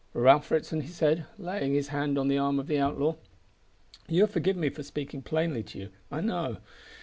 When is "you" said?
5.77-5.89